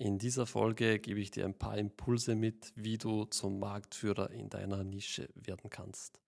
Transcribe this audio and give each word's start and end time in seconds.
In 0.00 0.16
dieser 0.16 0.46
Folge 0.46 0.98
gebe 0.98 1.20
ich 1.20 1.30
dir 1.30 1.44
ein 1.44 1.52
paar 1.52 1.76
Impulse 1.76 2.34
mit, 2.34 2.72
wie 2.74 2.96
du 2.96 3.26
zum 3.26 3.58
Marktführer 3.58 4.30
in 4.30 4.48
deiner 4.48 4.82
Nische 4.82 5.28
werden 5.34 5.68
kannst. 5.68 6.18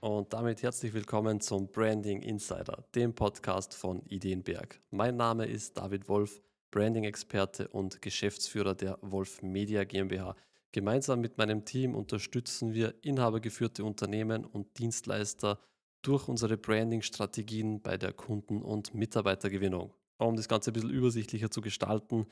Und 0.00 0.32
damit 0.32 0.62
herzlich 0.62 0.94
willkommen 0.94 1.42
zum 1.42 1.68
Branding 1.68 2.22
Insider, 2.22 2.82
dem 2.94 3.14
Podcast 3.14 3.74
von 3.74 4.00
Ideenberg. 4.06 4.80
Mein 4.92 5.18
Name 5.18 5.44
ist 5.44 5.76
David 5.76 6.08
Wolf, 6.08 6.40
Branding-Experte 6.70 7.68
und 7.68 8.00
Geschäftsführer 8.00 8.74
der 8.74 8.98
Wolf 9.02 9.42
Media 9.42 9.84
GmbH. 9.84 10.36
Gemeinsam 10.72 11.20
mit 11.20 11.36
meinem 11.36 11.66
Team 11.66 11.94
unterstützen 11.94 12.72
wir 12.72 12.94
inhabergeführte 13.02 13.84
Unternehmen 13.84 14.46
und 14.46 14.78
Dienstleister 14.78 15.58
durch 16.02 16.28
unsere 16.28 16.56
Branding-Strategien 16.56 17.80
bei 17.80 17.96
der 17.96 18.12
Kunden- 18.12 18.62
und 18.62 18.94
Mitarbeitergewinnung. 18.94 19.92
Um 20.18 20.36
das 20.36 20.48
Ganze 20.48 20.70
ein 20.70 20.74
bisschen 20.74 20.90
übersichtlicher 20.90 21.50
zu 21.50 21.60
gestalten, 21.60 22.26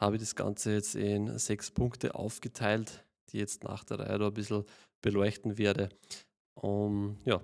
habe 0.00 0.16
ich 0.16 0.22
das 0.22 0.34
Ganze 0.34 0.72
jetzt 0.72 0.94
in 0.94 1.38
sechs 1.38 1.70
Punkte 1.70 2.14
aufgeteilt, 2.14 3.04
die 3.30 3.38
jetzt 3.38 3.64
nach 3.64 3.84
der 3.84 4.00
Reihe 4.00 4.26
ein 4.26 4.34
bisschen 4.34 4.64
beleuchten 5.02 5.58
werde. 5.58 5.88
Um, 6.54 7.18
ja, 7.24 7.40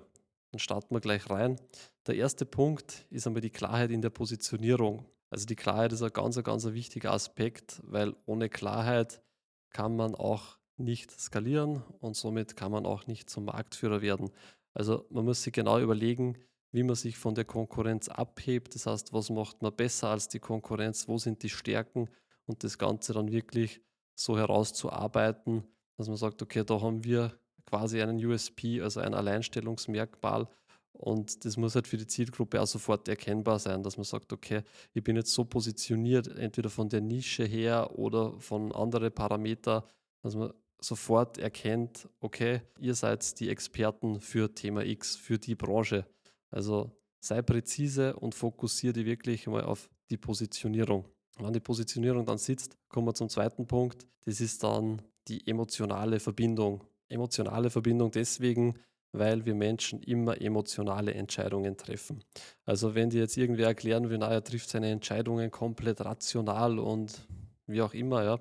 dann 0.51 0.59
starten 0.59 0.93
wir 0.93 1.01
gleich 1.01 1.29
rein. 1.29 1.59
Der 2.07 2.15
erste 2.15 2.45
Punkt 2.45 3.05
ist 3.09 3.27
einmal 3.27 3.41
die 3.41 3.49
Klarheit 3.49 3.91
in 3.91 4.01
der 4.01 4.09
Positionierung. 4.09 5.05
Also 5.29 5.45
die 5.45 5.55
Klarheit 5.55 5.93
ist 5.93 6.01
ein 6.01 6.11
ganz, 6.11 6.41
ganz 6.43 6.65
wichtiger 6.65 7.11
Aspekt, 7.11 7.81
weil 7.85 8.15
ohne 8.25 8.49
Klarheit 8.49 9.21
kann 9.69 9.95
man 9.95 10.15
auch 10.15 10.57
nicht 10.77 11.11
skalieren 11.11 11.83
und 11.99 12.15
somit 12.15 12.55
kann 12.55 12.71
man 12.71 12.85
auch 12.85 13.07
nicht 13.07 13.29
zum 13.29 13.45
Marktführer 13.45 14.01
werden. 14.01 14.31
Also 14.73 15.05
man 15.09 15.25
muss 15.25 15.43
sich 15.43 15.53
genau 15.53 15.79
überlegen, 15.79 16.37
wie 16.71 16.83
man 16.83 16.95
sich 16.95 17.17
von 17.17 17.35
der 17.35 17.45
Konkurrenz 17.45 18.07
abhebt. 18.07 18.75
Das 18.75 18.85
heißt, 18.85 19.13
was 19.13 19.29
macht 19.29 19.61
man 19.61 19.75
besser 19.75 20.09
als 20.09 20.27
die 20.29 20.39
Konkurrenz, 20.39 21.07
wo 21.07 21.17
sind 21.17 21.43
die 21.43 21.49
Stärken 21.49 22.09
und 22.45 22.63
das 22.63 22.77
Ganze 22.77 23.13
dann 23.13 23.31
wirklich 23.31 23.81
so 24.15 24.37
herauszuarbeiten, 24.37 25.63
dass 25.97 26.07
man 26.07 26.17
sagt, 26.17 26.41
okay, 26.41 26.63
da 26.63 26.81
haben 26.81 27.03
wir 27.03 27.37
quasi 27.65 28.01
einen 28.01 28.23
USP, 28.23 28.81
also 28.81 28.99
ein 28.99 29.13
Alleinstellungsmerkmal. 29.13 30.47
Und 30.93 31.45
das 31.45 31.57
muss 31.57 31.75
halt 31.75 31.87
für 31.87 31.97
die 31.97 32.07
Zielgruppe 32.07 32.61
auch 32.61 32.67
sofort 32.67 33.07
erkennbar 33.07 33.59
sein, 33.59 33.81
dass 33.81 33.97
man 33.97 34.03
sagt, 34.03 34.31
okay, 34.33 34.61
ich 34.93 35.03
bin 35.03 35.15
jetzt 35.15 35.33
so 35.33 35.45
positioniert, 35.45 36.27
entweder 36.27 36.69
von 36.69 36.89
der 36.89 37.01
Nische 37.01 37.43
her 37.43 37.97
oder 37.97 38.39
von 38.39 38.71
anderen 38.71 39.11
Parametern, 39.11 39.83
dass 40.21 40.35
man 40.35 40.53
sofort 40.83 41.37
erkennt, 41.37 42.09
okay, 42.19 42.61
ihr 42.79 42.95
seid 42.95 43.39
die 43.39 43.49
Experten 43.49 44.19
für 44.19 44.53
Thema 44.53 44.83
X, 44.83 45.15
für 45.15 45.37
die 45.37 45.55
Branche. 45.55 46.05
Also 46.49 46.91
sei 47.19 47.41
präzise 47.41 48.15
und 48.15 48.35
fokussiere 48.35 48.93
dich 48.93 49.05
wirklich 49.05 49.47
mal 49.47 49.63
auf 49.63 49.89
die 50.09 50.17
Positionierung. 50.17 51.05
Wenn 51.37 51.53
die 51.53 51.59
Positionierung 51.59 52.25
dann 52.25 52.37
sitzt, 52.37 52.77
kommen 52.89 53.07
wir 53.07 53.13
zum 53.13 53.29
zweiten 53.29 53.67
Punkt. 53.67 54.07
Das 54.25 54.41
ist 54.41 54.63
dann 54.63 55.01
die 55.27 55.47
emotionale 55.47 56.19
Verbindung. 56.19 56.83
Emotionale 57.09 57.69
Verbindung 57.69 58.11
deswegen, 58.11 58.75
weil 59.11 59.45
wir 59.45 59.55
Menschen 59.55 60.01
immer 60.01 60.39
emotionale 60.41 61.13
Entscheidungen 61.13 61.77
treffen. 61.77 62.23
Also 62.65 62.95
wenn 62.95 63.09
dir 63.09 63.21
jetzt 63.21 63.37
irgendwer 63.37 63.67
erklären 63.67 64.09
will, 64.09 64.17
na, 64.17 64.29
er 64.29 64.43
trifft 64.43 64.69
seine 64.69 64.89
Entscheidungen 64.89 65.51
komplett 65.51 66.01
rational 66.01 66.79
und 66.79 67.27
wie 67.67 67.81
auch 67.81 67.93
immer, 67.93 68.23
ja, 68.23 68.39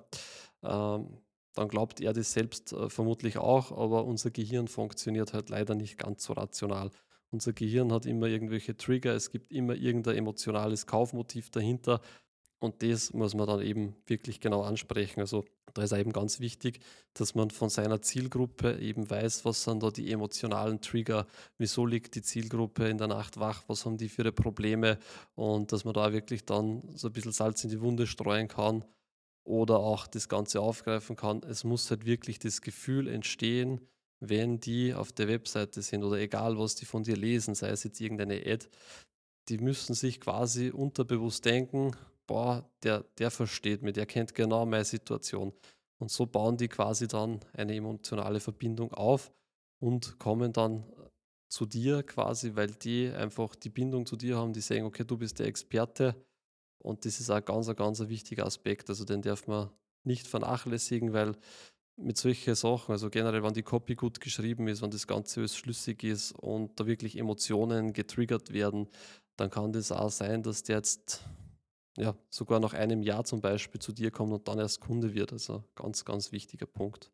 ähm, 0.63 1.19
dann 1.55 1.69
glaubt 1.69 2.01
er 2.01 2.13
das 2.13 2.33
selbst 2.33 2.73
äh, 2.73 2.89
vermutlich 2.89 3.39
auch, 3.39 3.73
aber 3.73 4.05
unser 4.05 4.31
Gehirn 4.31 4.69
funktioniert 4.69 5.33
halt 5.33 5.51
leider 5.51 5.75
nicht 5.75 5.99
ganz 5.99 6.25
so 6.25 6.33
rational. 6.33 6.91
Unser 7.31 7.53
Gehirn 7.53 7.93
hat 7.93 8.07
immer 8.07 8.27
irgendwelche 8.27 8.77
Trigger, 8.77 9.15
es 9.15 9.31
gibt 9.31 9.53
immer 9.53 9.75
irgendein 9.75 10.17
emotionales 10.17 10.87
Kaufmotiv 10.87 11.51
dahinter 11.51 12.01
und 12.59 12.83
das 12.83 13.13
muss 13.13 13.35
man 13.35 13.47
dann 13.47 13.63
eben 13.63 13.97
wirklich 14.07 14.41
genau 14.41 14.63
ansprechen. 14.63 15.21
Also 15.21 15.45
da 15.73 15.83
ist 15.83 15.93
eben 15.93 16.13
ganz 16.13 16.41
wichtig, 16.41 16.81
dass 17.15 17.35
man 17.35 17.51
von 17.51 17.71
seiner 17.71 18.03
Zielgruppe 18.03 18.79
eben 18.81 19.09
weiß, 19.09 19.45
was 19.45 19.65
sind 19.65 19.83
da 19.83 19.91
die 19.91 20.13
emotionalen 20.13 20.81
Trigger, 20.81 21.27
wieso 21.57 21.87
liegt 21.87 22.17
die 22.17 22.23
Zielgruppe 22.23 22.89
in 22.89 22.99
der 22.99 23.07
Nacht 23.07 23.41
wach, 23.41 23.65
was 23.67 23.87
haben 23.87 23.97
die 23.97 24.09
für 24.09 24.31
Probleme 24.33 24.99
und 25.35 25.73
dass 25.73 25.85
man 25.85 25.95
da 25.95 26.13
wirklich 26.13 26.45
dann 26.45 26.83
so 26.95 27.09
ein 27.09 27.13
bisschen 27.13 27.33
Salz 27.33 27.65
in 27.65 27.71
die 27.71 27.81
Wunde 27.81 28.07
streuen 28.07 28.49
kann 28.49 28.85
oder 29.45 29.79
auch 29.79 30.07
das 30.07 30.29
Ganze 30.29 30.61
aufgreifen 30.61 31.17
kann. 31.17 31.43
Es 31.43 31.65
muss 31.65 31.91
halt 31.91 32.05
wirklich 32.05 32.39
das 32.39 32.61
Gefühl 32.61 33.09
entstehen, 33.09 33.81
wenn 34.21 34.61
die 34.61 34.95
auf 34.95 35.13
der 35.13 35.29
Webseite 35.29 35.83
sind 35.83 36.05
oder 36.05 36.19
egal, 36.19 36.59
was 36.59 36.75
die 36.75 36.85
von 36.85 37.03
dir 37.03 37.17
lesen, 37.17 37.55
sei 37.55 37.71
es 37.71 37.85
jetzt 37.85 38.01
irgendeine 38.01 38.45
Ad, 38.47 38.69
die 39.49 39.59
müssen 39.59 39.95
sich 39.95 40.21
quasi 40.21 40.71
unterbewusst 40.71 41.45
denken, 41.45 41.97
boah, 42.27 42.69
der, 42.83 43.05
der 43.19 43.31
versteht 43.31 43.83
mich, 43.83 43.95
der 43.95 44.07
kennt 44.07 44.35
genau 44.35 44.67
meine 44.67 44.85
Situation. 44.85 45.53
Und 45.99 46.11
so 46.11 46.27
bauen 46.27 46.57
die 46.57 46.69
quasi 46.69 47.09
dann 47.09 47.41
eine 47.53 47.75
emotionale 47.75 48.41
Verbindung 48.41 48.93
auf 48.93 49.33
und 49.83 50.19
kommen 50.19 50.53
dann 50.53 50.85
zu 51.51 51.67
dir 51.67 52.03
quasi, 52.03 52.55
weil 52.55 52.71
die 52.71 53.09
einfach 53.09 53.57
die 53.57 53.71
Bindung 53.71 54.07
zu 54.07 54.17
dir 54.17 54.37
haben, 54.37 54.53
die 54.53 54.61
sagen, 54.61 54.85
okay, 54.85 55.05
du 55.05 55.17
bist 55.17 55.39
der 55.41 55.47
Experte, 55.47 56.15
und 56.83 57.05
das 57.05 57.21
ist 57.21 57.31
auch 57.31 57.45
ganz, 57.45 57.69
ein 57.69 57.77
ganz 57.77 58.01
wichtiger 58.01 58.47
Aspekt. 58.47 58.89
Also 58.89 59.05
den 59.05 59.23
darf 59.23 59.47
man 59.47 59.71
nicht 60.05 60.27
vernachlässigen, 60.27 61.13
weil 61.13 61.37
mit 61.97 62.17
solchen 62.17 62.55
Sachen, 62.55 62.93
also 62.93 63.11
generell, 63.11 63.43
wenn 63.43 63.53
die 63.53 63.63
Copy 63.63 63.95
gut 63.95 64.21
geschrieben 64.21 64.69
ist, 64.69 64.83
wenn 64.83 64.91
das 64.91 65.07
Ganze 65.07 65.41
alles 65.41 65.57
schlüssig 65.57 66.03
ist 66.03 66.33
und 66.33 66.79
da 66.81 66.87
wirklich 66.87 67.19
Emotionen 67.19 67.93
getriggert 67.93 68.53
werden, 68.53 68.89
dann 69.37 69.51
kann 69.51 69.73
das 69.73 69.93
auch 69.93 70.11
sein, 70.11 70.43
dass 70.43 70.63
der 70.63 70.77
jetzt 70.77 71.25
ja, 71.97 72.17
sogar 72.31 72.61
nach 72.61 72.73
einem 72.73 73.03
Jahr 73.03 73.25
zum 73.25 73.41
Beispiel 73.41 73.81
zu 73.81 73.93
dir 73.93 74.11
kommt 74.11 74.33
und 74.33 74.49
dann 74.49 74.59
erst 74.59 74.81
Kunde 74.81 75.15
wird. 75.15 75.33
Also 75.33 75.65
ganz, 75.75 76.05
ganz 76.05 76.33
wichtiger 76.33 76.67
Punkt. 76.67 77.11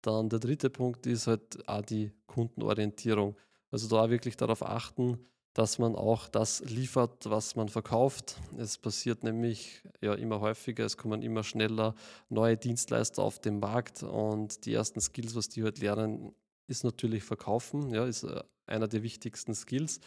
Dann 0.00 0.28
der 0.28 0.38
dritte 0.38 0.70
Punkt 0.70 1.06
ist 1.06 1.26
halt 1.26 1.68
auch 1.68 1.82
die 1.82 2.12
Kundenorientierung. 2.26 3.36
Also 3.70 3.88
da 3.88 4.08
wirklich 4.10 4.36
darauf 4.36 4.62
achten, 4.62 5.18
dass 5.58 5.80
man 5.80 5.96
auch 5.96 6.28
das 6.28 6.60
liefert, 6.60 7.28
was 7.28 7.56
man 7.56 7.68
verkauft. 7.68 8.36
Es 8.56 8.78
passiert 8.78 9.24
nämlich 9.24 9.82
ja 10.00 10.14
immer 10.14 10.38
häufiger, 10.38 10.84
es 10.84 10.96
kommen 10.96 11.20
immer 11.20 11.42
schneller 11.42 11.96
neue 12.28 12.56
Dienstleister 12.56 13.24
auf 13.24 13.40
den 13.40 13.58
Markt 13.58 14.04
und 14.04 14.64
die 14.66 14.74
ersten 14.74 15.00
Skills, 15.00 15.34
was 15.34 15.48
die 15.48 15.64
halt 15.64 15.80
lernen, 15.80 16.32
ist 16.68 16.84
natürlich 16.84 17.24
Verkaufen, 17.24 17.92
ja, 17.92 18.04
ist 18.04 18.22
äh, 18.22 18.40
einer 18.66 18.86
der 18.86 19.02
wichtigsten 19.02 19.52
Skills. 19.52 19.98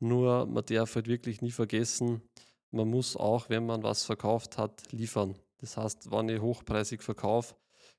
Nur 0.00 0.46
man 0.46 0.64
darf 0.64 0.94
halt 0.94 1.06
wirklich 1.06 1.42
nie 1.42 1.52
vergessen, 1.52 2.22
man 2.70 2.88
muss 2.88 3.14
auch, 3.14 3.50
wenn 3.50 3.66
man 3.66 3.82
was 3.82 4.04
verkauft 4.04 4.56
hat, 4.56 4.90
liefern. 4.90 5.34
Das 5.58 5.76
heißt, 5.76 6.10
wenn 6.12 6.30
ich 6.30 6.40
hochpreisig 6.40 7.02
verkaufe, 7.02 7.54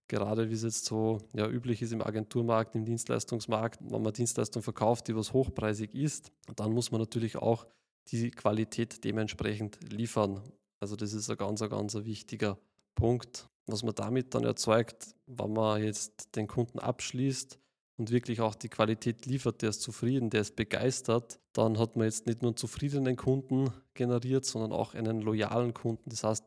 gerade 0.08 0.50
wie 0.50 0.54
es 0.54 0.64
jetzt 0.64 0.86
so 0.86 1.20
ja, 1.34 1.48
üblich 1.48 1.82
ist 1.82 1.94
im 1.94 2.02
Agenturmarkt, 2.02 2.76
im 2.76 2.86
Dienstleistungsmarkt, 2.86 3.80
wenn 3.82 4.02
man 4.02 4.14
Dienstleistung 4.14 4.62
verkauft, 4.62 5.08
die 5.08 5.16
was 5.16 5.34
hochpreisig 5.34 5.94
ist, 5.94 6.32
dann 6.56 6.72
muss 6.72 6.92
man 6.92 7.02
natürlich 7.02 7.38
auch 7.38 7.66
die 8.08 8.32
Qualität 8.32 9.04
dementsprechend 9.04 9.80
liefern. 9.92 10.42
Also 10.80 10.96
das 10.96 11.14
ist 11.14 11.30
ein 11.30 11.38
ganz, 11.38 11.62
ein 11.62 11.70
ganz 11.70 11.96
wichtiger 11.96 12.58
Punkt. 12.94 13.50
Was 13.68 13.82
man 13.82 13.96
damit 13.96 14.36
dann 14.36 14.44
erzeugt, 14.44 15.16
wenn 15.26 15.54
man 15.54 15.82
jetzt 15.84 16.36
den 16.36 16.48
Kunden 16.48 16.78
abschließt, 16.78 17.60
und 17.98 18.12
wirklich 18.12 18.42
auch 18.42 18.56
die 18.56 18.70
Qualität 18.70 19.26
liefert, 19.26 19.62
der 19.62 19.70
ist 19.70 19.82
zufrieden, 19.82 20.30
der 20.30 20.42
ist 20.42 20.56
begeistert, 20.56 21.40
dann 21.54 21.80
hat 21.80 21.96
man 21.96 22.06
jetzt 22.06 22.28
nicht 22.28 22.42
nur 22.42 22.52
einen 22.52 22.58
zufriedenen 22.58 23.16
Kunden 23.16 23.72
generiert, 23.96 24.46
sondern 24.46 24.72
auch 24.72 24.94
einen 24.94 25.22
loyalen 25.22 25.74
Kunden. 25.74 26.10
Das 26.10 26.24
heißt, 26.24 26.44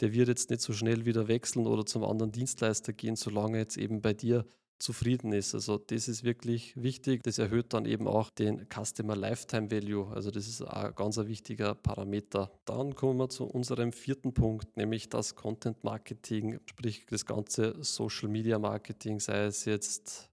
der 0.00 0.12
wird 0.12 0.28
jetzt 0.28 0.50
nicht 0.50 0.62
so 0.62 0.72
schnell 0.72 1.04
wieder 1.04 1.28
wechseln 1.28 1.66
oder 1.66 1.84
zum 1.84 2.04
anderen 2.04 2.32
Dienstleister 2.32 2.92
gehen, 2.92 3.16
solange 3.16 3.58
jetzt 3.58 3.76
eben 3.76 4.00
bei 4.00 4.14
dir 4.14 4.46
zufrieden 4.82 5.32
ist. 5.32 5.54
Also 5.54 5.78
das 5.78 6.08
ist 6.08 6.24
wirklich 6.24 6.76
wichtig. 6.76 7.22
Das 7.22 7.38
erhöht 7.38 7.72
dann 7.72 7.86
eben 7.86 8.08
auch 8.08 8.30
den 8.30 8.66
Customer 8.68 9.16
Lifetime 9.16 9.70
Value. 9.70 10.08
Also 10.12 10.30
das 10.30 10.48
ist 10.48 10.62
ein 10.62 10.94
ganz 10.94 11.16
wichtiger 11.18 11.74
Parameter. 11.74 12.50
Dann 12.64 12.94
kommen 12.94 13.18
wir 13.18 13.28
zu 13.28 13.44
unserem 13.44 13.92
vierten 13.92 14.34
Punkt, 14.34 14.76
nämlich 14.76 15.08
das 15.08 15.34
Content 15.36 15.84
Marketing, 15.84 16.58
sprich 16.66 17.06
das 17.06 17.24
ganze 17.24 17.82
Social 17.82 18.28
Media 18.28 18.58
Marketing, 18.58 19.20
sei 19.20 19.44
es 19.44 19.64
jetzt 19.64 20.30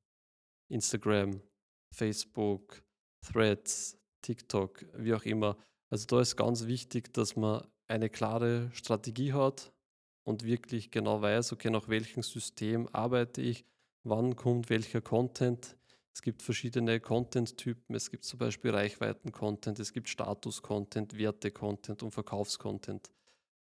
Instagram, 0.69 1.41
Facebook, 1.93 2.81
Threads, 3.25 3.97
TikTok, 4.21 4.85
wie 4.97 5.13
auch 5.13 5.23
immer. 5.23 5.57
Also 5.89 6.05
da 6.07 6.21
ist 6.21 6.35
ganz 6.35 6.67
wichtig, 6.67 7.13
dass 7.13 7.35
man 7.35 7.65
eine 7.87 8.09
klare 8.09 8.69
Strategie 8.73 9.33
hat 9.33 9.73
und 10.23 10.43
wirklich 10.43 10.91
genau 10.91 11.21
weiß, 11.21 11.51
okay, 11.53 11.69
nach 11.69 11.89
welchem 11.89 12.21
System 12.21 12.87
arbeite 12.93 13.41
ich, 13.41 13.65
wann 14.03 14.35
kommt 14.35 14.69
welcher 14.69 15.01
Content. 15.01 15.75
Es 16.13 16.21
gibt 16.21 16.41
verschiedene 16.41 16.99
Content-Typen. 16.99 17.95
Es 17.95 18.11
gibt 18.11 18.25
zum 18.25 18.39
Beispiel 18.39 18.71
Reichweiten-Content, 18.71 19.79
es 19.79 19.93
gibt 19.93 20.09
Status-Content, 20.09 21.17
Werte-Content 21.17 22.03
und 22.03 22.11
Verkaufs-Content. 22.11 23.11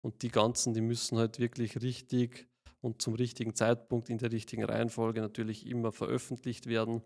Und 0.01 0.23
die 0.23 0.31
ganzen, 0.31 0.75
die 0.75 0.81
müssen 0.81 1.19
halt 1.19 1.39
wirklich 1.39 1.81
richtig 1.81 2.49
und 2.81 3.03
zum 3.03 3.15
richtigen 3.15 3.55
Zeitpunkt 3.55 4.09
in 4.11 4.19
der 4.19 4.33
richtigen 4.33 4.65
Reihenfolge 4.65 5.21
natürlich 5.21 5.67
immer 5.67 5.93
veröffentlicht 5.93 6.67
werden 6.67 7.03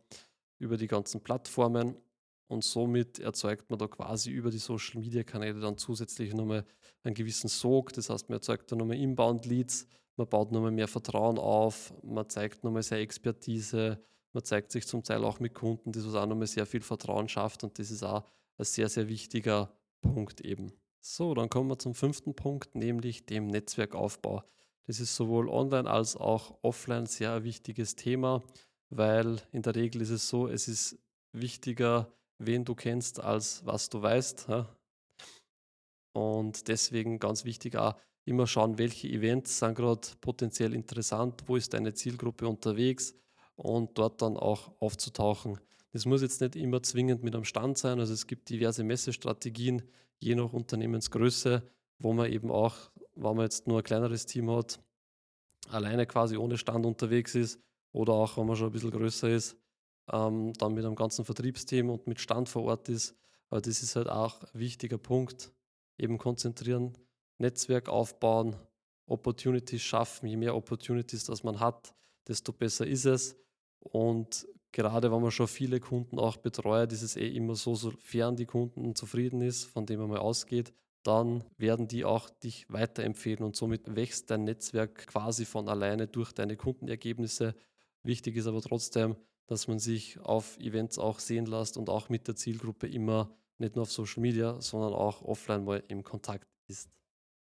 über 0.59 0.77
die 0.77 0.87
ganzen 0.87 1.23
Plattformen. 1.23 1.97
Und 2.53 2.63
somit 2.63 3.19
erzeugt 3.19 3.71
man 3.71 3.79
da 3.79 3.89
quasi 3.89 4.31
über 4.31 4.51
die 4.51 4.59
Social 4.59 5.01
Media 5.01 5.23
Kanäle 5.23 5.59
dann 5.59 5.79
zusätzlich 5.79 6.35
nochmal 6.35 6.65
einen 7.03 7.15
gewissen 7.15 7.49
Sog. 7.49 7.93
Das 7.95 8.11
heißt, 8.11 8.29
man 8.29 8.37
erzeugt 8.37 8.71
da 8.71 8.77
nochmal 8.77 8.99
Inbound 8.99 9.47
Leads, 9.47 9.87
man 10.17 10.29
baut 10.29 10.53
nochmal 10.53 10.71
mehr 10.71 10.89
Vertrauen 10.89 11.39
auf, 11.39 11.95
man 12.03 12.29
zeigt 12.29 12.63
nochmal 12.63 12.83
seine 12.83 13.01
Expertise, 13.03 13.99
man 14.33 14.45
zeigt 14.45 14.71
sich 14.71 14.87
zum 14.87 15.03
Teil 15.03 15.25
auch 15.25 15.41
mit 15.41 15.55
Kunden, 15.55 15.93
das 15.93 16.07
was 16.07 16.15
auch 16.15 16.27
nochmal 16.27 16.47
sehr 16.47 16.67
viel 16.67 16.83
Vertrauen 16.83 17.29
schafft 17.29 17.65
und 17.65 17.79
das 17.79 17.91
ist 17.91 18.03
auch 18.03 18.25
ein 18.59 18.65
sehr, 18.65 18.89
sehr 18.89 19.09
wichtiger 19.09 19.73
Punkt 20.03 20.43
eben. 20.43 20.73
So, 21.01 21.35
dann 21.35 21.49
kommen 21.49 21.71
wir 21.71 21.79
zum 21.79 21.95
fünften 21.95 22.35
Punkt, 22.35 22.75
nämlich 22.75 23.27
dem 23.27 23.47
Netzwerkaufbau. 23.47 24.45
Das 24.87 25.01
ist 25.01 25.17
sowohl 25.17 25.49
online 25.49 25.91
als 25.91 26.17
auch 26.17 26.59
offline 26.63 27.07
sehr 27.07 27.33
ein 27.33 27.45
wichtiges 27.45 27.97
Thema, 27.97 28.43
weil 28.91 29.41
in 29.53 29.63
der 29.63 29.75
Regel 29.75 30.03
ist 30.03 30.11
es 30.11 30.29
so, 30.29 30.49
es 30.49 30.69
ist 30.69 30.99
wichtiger, 31.33 32.13
wen 32.47 32.65
du 32.65 32.75
kennst, 32.75 33.21
als 33.21 33.65
was 33.65 33.89
du 33.89 34.03
weißt. 34.03 34.47
Und 36.13 36.69
deswegen 36.69 37.19
ganz 37.19 37.45
wichtig 37.45 37.77
auch 37.77 37.95
immer 38.25 38.47
schauen, 38.47 38.79
welche 38.79 39.09
Events 39.09 39.59
sind 39.59 39.75
gerade 39.75 40.09
potenziell 40.21 40.75
interessant, 40.75 41.43
wo 41.47 41.57
ist 41.57 41.75
deine 41.75 41.95
Zielgruppe 41.95 42.47
unterwegs 42.47 43.15
und 43.57 43.99
dort 43.99 44.23
dann 44.23 44.37
auch 44.37 44.73
aufzutauchen. 44.81 45.59
Das 45.93 46.07
muss 46.07 46.23
jetzt 46.23 46.41
nicht 46.41 46.57
immer 46.57 46.83
zwingend 46.83 47.23
mit 47.23 47.35
am 47.35 47.45
Stand 47.45 47.79
sein. 47.79 48.01
Also 48.01 48.15
es 48.15 48.27
gibt 48.27 48.49
diverse 48.49 48.83
Messestrategien, 48.85 49.83
je 50.21 50.35
nach 50.35 50.53
Unternehmensgröße, 50.53 51.63
wo 51.99 52.13
man 52.13 52.33
eben 52.33 52.51
auch, 52.51 52.77
wenn 53.15 53.37
man 53.37 53.45
jetzt 53.45 53.67
nur 53.67 53.79
ein 53.79 53.85
kleineres 53.85 54.25
Team 54.25 54.51
hat, 54.51 54.81
alleine 55.69 56.07
quasi 56.07 56.37
ohne 56.37 56.57
Stand 56.57 56.87
unterwegs 56.87 57.35
ist 57.35 57.61
oder 57.93 58.15
auch, 58.15 58.37
wenn 58.39 58.47
man 58.47 58.57
schon 58.57 58.69
ein 58.69 58.73
bisschen 58.73 58.91
größer 58.91 59.29
ist, 59.29 59.57
ähm, 60.13 60.53
dann 60.55 60.75
mit 60.75 60.85
einem 60.85 60.95
ganzen 60.95 61.25
Vertriebsteam 61.25 61.91
und 61.91 62.07
mit 62.07 62.21
Stand 62.21 62.49
vor 62.49 62.65
Ort 62.65 62.89
ist. 62.89 63.17
Aber 63.51 63.61
das 63.61 63.83
ist 63.83 63.97
halt 63.97 64.09
auch 64.09 64.43
ein 64.43 64.61
wichtiger 64.61 64.99
Punkt. 64.99 65.53
Eben 65.99 66.19
konzentrieren, 66.19 66.97
Netzwerk 67.39 67.89
aufbauen, 67.89 68.57
Opportunities 69.07 69.83
schaffen. 69.83 70.27
Je 70.27 70.37
mehr 70.37 70.55
Opportunities 70.55 71.25
das 71.25 71.43
man 71.43 71.61
hat, 71.61 71.95
desto 72.29 72.53
besser 72.53 72.87
ist 72.87 73.05
es. 73.05 73.37
Und 73.81 74.47
gerade 74.71 75.13
wenn 75.13 75.21
man 75.21 75.31
schon 75.31 75.49
viele 75.49 75.81
Kunden 75.81 76.19
auch 76.19 76.37
betreut, 76.37 76.93
ist 76.93 77.03
es 77.03 77.17
eh 77.17 77.29
immer 77.29 77.55
so, 77.55 77.75
sofern 77.75 78.37
die 78.37 78.47
Kunden 78.47 78.95
zufrieden 78.95 79.41
ist, 79.43 79.65
von 79.65 79.87
dem 79.87 80.01
man 80.01 80.09
mal 80.09 80.19
ausgeht, 80.19 80.73
dann 81.03 81.45
werden 81.59 81.89
die 81.89 82.05
auch 82.05 82.31
dich 82.31 82.67
weiterempfehlen 82.69 83.45
und 83.45 83.57
somit 83.57 83.97
wächst 83.97 84.31
dein 84.31 84.45
Netzwerk 84.45 85.09
quasi 85.09 85.45
von 85.45 85.69
alleine 85.69 86.07
durch 86.07 86.33
deine 86.33 86.57
Kundenergebnisse. 86.57 87.55
Wichtig 88.05 88.37
ist 88.37 88.47
aber 88.47 88.63
trotzdem, 88.63 89.17
dass 89.47 89.69
man 89.69 89.79
sich 89.79 90.19
auf 90.21 90.59
Events 90.59 90.99
auch 90.99 91.19
sehen 91.19 91.47
lässt 91.47 91.77
und 91.77 91.89
auch 91.89 92.09
mit 92.09 92.29
der 92.29 92.37
Zielgruppe 92.37 92.87
immer 92.87 93.31
nicht 93.59 93.77
nur 93.77 93.83
auf 93.83 93.93
Social 93.93 94.21
Media, 94.21 94.61
sondern 94.61 94.93
auch 94.93 95.23
offline 95.23 95.65
mal 95.65 95.83
im 95.89 96.03
Kontakt 96.03 96.47
ist. 96.69 96.89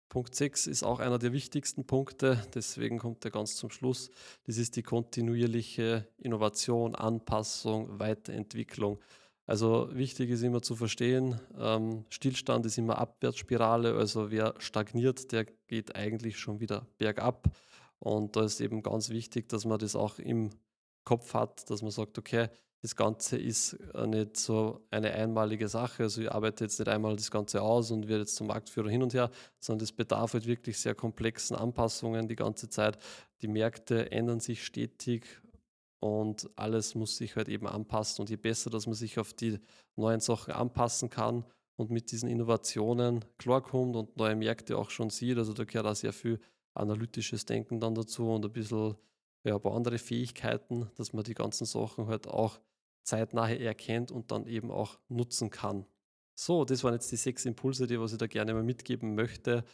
Punkt 0.08 0.34
6 0.34 0.66
ist 0.66 0.82
auch 0.82 0.98
einer 0.98 1.18
der 1.18 1.32
wichtigsten 1.32 1.86
Punkte, 1.86 2.44
deswegen 2.52 2.98
kommt 2.98 3.24
er 3.24 3.30
ganz 3.30 3.54
zum 3.54 3.70
Schluss. 3.70 4.10
Das 4.44 4.58
ist 4.58 4.74
die 4.74 4.82
kontinuierliche 4.82 6.08
Innovation, 6.18 6.96
Anpassung, 6.96 8.00
Weiterentwicklung. 8.00 8.98
Also 9.46 9.88
wichtig 9.92 10.30
ist 10.30 10.42
immer 10.42 10.62
zu 10.62 10.74
verstehen, 10.74 11.40
ähm, 11.58 12.04
Stillstand 12.08 12.66
ist 12.66 12.78
immer 12.78 12.98
Abwärtsspirale, 12.98 13.94
also 13.94 14.30
wer 14.30 14.54
stagniert, 14.58 15.30
der 15.32 15.44
geht 15.66 15.94
eigentlich 15.96 16.38
schon 16.38 16.60
wieder 16.60 16.86
bergab. 16.98 17.48
Und 18.00 18.34
da 18.34 18.44
ist 18.44 18.60
eben 18.60 18.82
ganz 18.82 19.10
wichtig, 19.10 19.48
dass 19.48 19.64
man 19.64 19.78
das 19.78 19.94
auch 19.94 20.18
im 20.18 20.50
Kopf 21.10 21.34
hat, 21.34 21.68
dass 21.68 21.82
man 21.82 21.90
sagt, 21.90 22.18
okay, 22.18 22.46
das 22.82 22.94
Ganze 22.94 23.36
ist 23.36 23.72
äh, 23.94 24.06
nicht 24.06 24.36
so 24.36 24.86
eine 24.92 25.10
einmalige 25.12 25.66
Sache. 25.66 26.04
Also 26.04 26.22
ich 26.22 26.30
arbeite 26.30 26.62
jetzt 26.62 26.78
nicht 26.78 26.88
einmal 26.88 27.16
das 27.16 27.32
Ganze 27.32 27.62
aus 27.62 27.90
und 27.90 28.06
werde 28.06 28.20
jetzt 28.20 28.36
zum 28.36 28.46
Marktführer 28.46 28.88
hin 28.88 29.02
und 29.02 29.12
her, 29.12 29.28
sondern 29.58 29.82
es 29.82 29.90
bedarf 29.90 30.34
halt 30.34 30.46
wirklich 30.46 30.78
sehr 30.78 30.94
komplexen 30.94 31.56
Anpassungen 31.56 32.28
die 32.28 32.36
ganze 32.36 32.68
Zeit. 32.68 32.96
Die 33.42 33.48
Märkte 33.48 34.12
ändern 34.12 34.38
sich 34.38 34.64
stetig 34.64 35.24
und 35.98 36.48
alles 36.54 36.94
muss 36.94 37.16
sich 37.16 37.34
halt 37.34 37.48
eben 37.48 37.66
anpassen. 37.66 38.22
Und 38.22 38.30
je 38.30 38.36
besser, 38.36 38.70
dass 38.70 38.86
man 38.86 38.94
sich 38.94 39.18
auf 39.18 39.32
die 39.32 39.58
neuen 39.96 40.20
Sachen 40.20 40.54
anpassen 40.54 41.10
kann 41.10 41.44
und 41.74 41.90
mit 41.90 42.12
diesen 42.12 42.28
Innovationen 42.28 43.24
klarkommt 43.36 43.96
und 43.96 44.16
neue 44.16 44.36
Märkte 44.36 44.78
auch 44.78 44.90
schon 44.90 45.10
sieht, 45.10 45.38
also 45.38 45.54
da 45.54 45.64
gehört 45.64 45.86
auch 45.86 45.96
sehr 45.96 46.12
viel 46.12 46.38
analytisches 46.74 47.46
Denken 47.46 47.80
dann 47.80 47.96
dazu 47.96 48.30
und 48.30 48.44
ein 48.44 48.52
bisschen 48.52 48.94
ja, 49.44 49.56
ein 49.56 49.62
paar 49.62 49.74
andere 49.74 49.98
Fähigkeiten, 49.98 50.90
dass 50.96 51.12
man 51.12 51.24
die 51.24 51.34
ganzen 51.34 51.64
Sachen 51.64 52.06
halt 52.06 52.26
auch 52.26 52.60
zeitnah 53.02 53.50
erkennt 53.50 54.10
und 54.12 54.30
dann 54.30 54.46
eben 54.46 54.70
auch 54.70 54.98
nutzen 55.08 55.50
kann. 55.50 55.86
So, 56.34 56.64
das 56.64 56.84
waren 56.84 56.94
jetzt 56.94 57.12
die 57.12 57.16
sechs 57.16 57.44
Impulse, 57.44 57.86
die 57.86 58.00
was 58.00 58.12
ich 58.12 58.18
da 58.18 58.26
gerne 58.26 58.54
mal 58.54 58.62
mitgeben 58.62 59.14
möchte. 59.14 59.64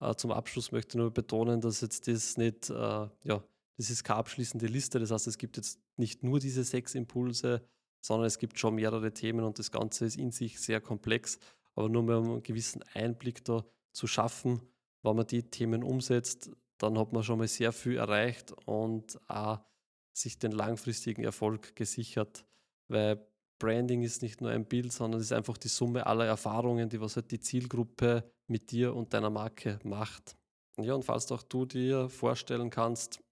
Äh, 0.00 0.14
zum 0.14 0.30
Abschluss 0.30 0.70
möchte 0.70 0.90
ich 0.90 0.94
nur 0.96 1.12
betonen, 1.12 1.60
dass 1.60 1.80
jetzt 1.80 2.06
das 2.06 2.36
nicht, 2.36 2.70
äh, 2.70 2.74
ja, 2.74 3.44
das 3.76 3.90
ist 3.90 4.04
keine 4.04 4.18
abschließende 4.18 4.66
Liste. 4.66 5.00
Das 5.00 5.10
heißt, 5.10 5.26
es 5.26 5.38
gibt 5.38 5.56
jetzt 5.56 5.80
nicht 5.96 6.22
nur 6.22 6.38
diese 6.38 6.62
sechs 6.62 6.94
Impulse, 6.94 7.62
sondern 8.00 8.26
es 8.26 8.38
gibt 8.38 8.58
schon 8.58 8.74
mehrere 8.76 9.12
Themen 9.12 9.44
und 9.44 9.58
das 9.58 9.70
Ganze 9.70 10.04
ist 10.04 10.16
in 10.16 10.30
sich 10.30 10.60
sehr 10.60 10.80
komplex. 10.80 11.38
Aber 11.74 11.88
nur 11.88 12.02
mal 12.02 12.16
um 12.16 12.30
einen 12.30 12.42
gewissen 12.42 12.84
Einblick 12.94 13.44
da 13.44 13.64
zu 13.92 14.06
schaffen, 14.06 14.60
wenn 15.02 15.16
man 15.16 15.26
die 15.26 15.42
Themen 15.50 15.82
umsetzt, 15.82 16.50
dann 16.82 16.98
hat 16.98 17.12
man 17.12 17.22
schon 17.22 17.38
mal 17.38 17.48
sehr 17.48 17.72
viel 17.72 17.96
erreicht 17.96 18.52
und 18.66 19.20
auch 19.28 19.60
sich 20.12 20.38
den 20.38 20.52
langfristigen 20.52 21.24
Erfolg 21.24 21.74
gesichert, 21.76 22.44
weil 22.88 23.24
Branding 23.58 24.02
ist 24.02 24.22
nicht 24.22 24.40
nur 24.40 24.50
ein 24.50 24.66
Bild, 24.66 24.92
sondern 24.92 25.20
es 25.20 25.26
ist 25.26 25.32
einfach 25.32 25.56
die 25.56 25.68
Summe 25.68 26.06
aller 26.06 26.26
Erfahrungen, 26.26 26.88
die 26.88 27.00
was 27.00 27.16
halt 27.16 27.30
die 27.30 27.40
Zielgruppe 27.40 28.24
mit 28.48 28.72
dir 28.72 28.94
und 28.94 29.14
deiner 29.14 29.30
Marke 29.30 29.78
macht. 29.84 30.36
Ja, 30.78 30.94
und 30.94 31.04
falls 31.04 31.30
auch 31.30 31.42
du 31.42 31.64
dir 31.64 32.08
vorstellen 32.08 32.70
kannst, 32.70 33.22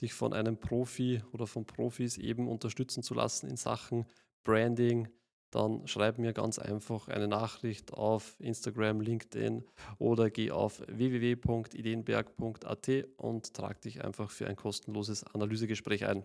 dich 0.00 0.12
von 0.12 0.34
einem 0.34 0.58
Profi 0.58 1.22
oder 1.32 1.46
von 1.46 1.64
Profis 1.64 2.18
eben 2.18 2.48
unterstützen 2.48 3.02
zu 3.02 3.14
lassen 3.14 3.48
in 3.48 3.56
Sachen 3.56 4.04
Branding, 4.44 5.08
dann 5.52 5.86
schreib 5.86 6.18
mir 6.18 6.32
ganz 6.32 6.58
einfach 6.58 7.06
eine 7.08 7.28
Nachricht 7.28 7.92
auf 7.92 8.34
Instagram, 8.40 9.02
LinkedIn 9.02 9.62
oder 9.98 10.30
geh 10.30 10.50
auf 10.50 10.82
www.ideenberg.at 10.88 12.88
und 13.18 13.54
trag 13.54 13.80
dich 13.82 14.02
einfach 14.02 14.30
für 14.30 14.48
ein 14.48 14.56
kostenloses 14.56 15.24
Analysegespräch 15.24 16.06
ein. 16.06 16.24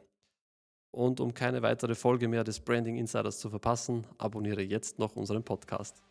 Und 0.91 1.19
um 1.19 1.33
keine 1.33 1.61
weitere 1.61 1.93
Folge 1.93 2.29
mehr 2.29 2.45
des 2.45 2.61
Branding 2.61 2.95
Insiders 2.95 3.39
zu 3.39 3.49
verpassen, 3.49 4.07
abonniere 4.17 4.61
jetzt 4.61 4.97
noch 4.97 5.17
unseren 5.17 5.43
Podcast. 5.43 6.01